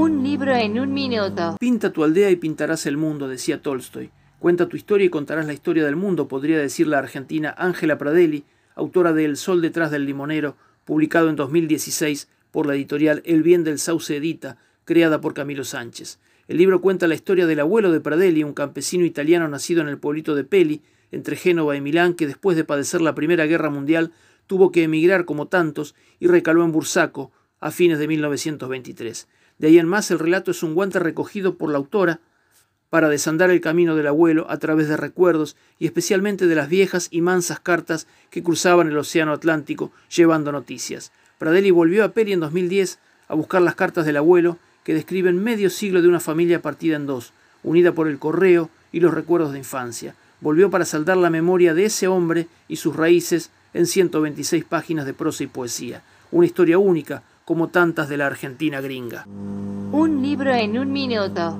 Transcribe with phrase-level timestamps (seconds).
[0.00, 1.58] Un libro en un minuto.
[1.60, 4.10] Pinta tu aldea y pintarás el mundo, decía Tolstoy.
[4.38, 8.44] Cuenta tu historia y contarás la historia del mundo, podría decir la argentina Ángela Pradelli,
[8.74, 13.62] autora de El sol detrás del limonero, publicado en 2016 por la editorial El bien
[13.62, 16.18] del sauce edita, creada por Camilo Sánchez.
[16.48, 19.98] El libro cuenta la historia del abuelo de Pradelli, un campesino italiano nacido en el
[19.98, 20.80] pueblito de Peli,
[21.12, 24.12] entre Génova y Milán, que después de padecer la Primera Guerra Mundial
[24.46, 29.28] tuvo que emigrar como tantos y recaló en Bursaco a fines de 1923.
[29.58, 32.20] De ahí en más el relato es un guante recogido por la autora
[32.88, 37.08] para desandar el camino del abuelo a través de recuerdos y especialmente de las viejas
[37.10, 41.12] y mansas cartas que cruzaban el Océano Atlántico llevando noticias.
[41.38, 45.70] Pradelli volvió a Peri en 2010 a buscar las cartas del abuelo que describen medio
[45.70, 47.32] siglo de una familia partida en dos,
[47.62, 50.16] unida por el correo y los recuerdos de infancia.
[50.40, 55.14] Volvió para saldar la memoria de ese hombre y sus raíces en 126 páginas de
[55.14, 56.02] prosa y poesía.
[56.32, 59.26] Una historia única, como tantas de la Argentina gringa.
[59.26, 61.58] Un libro en un minuto.